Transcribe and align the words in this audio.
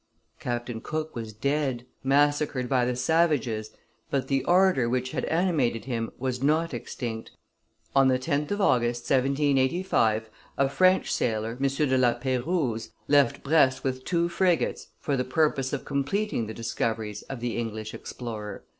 Captain 0.39 0.81
Cook 0.81 1.15
was 1.15 1.31
dead, 1.31 1.85
massacred 2.03 2.67
by 2.67 2.85
the 2.85 2.95
savages, 2.95 3.69
but 4.09 4.29
the 4.29 4.43
ardor 4.45 4.89
which 4.89 5.11
had 5.11 5.25
animated 5.25 5.85
him 5.85 6.09
was 6.17 6.41
not 6.41 6.73
extinct; 6.73 7.29
on 7.95 8.07
the 8.07 8.17
10th 8.17 8.49
of 8.49 8.59
August, 8.61 9.01
1785, 9.03 10.31
a 10.57 10.67
French 10.69 11.13
sailor, 11.13 11.55
M. 11.61 11.67
de 11.67 11.97
La 11.99 12.15
Peyrouse, 12.15 12.89
left 13.07 13.43
Brest 13.43 13.83
with 13.83 14.03
two 14.03 14.27
frigates 14.27 14.87
for 14.99 15.15
the 15.15 15.23
purpose 15.23 15.71
of 15.71 15.85
completing 15.85 16.47
the 16.47 16.53
discoveries 16.55 17.21
of 17.29 17.39
the 17.39 17.55
English 17.55 17.93
explorer. 17.93 18.63